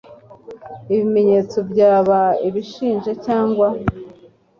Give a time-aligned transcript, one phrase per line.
[0.93, 3.67] ibimenyetso byaba ibishinja cyangwa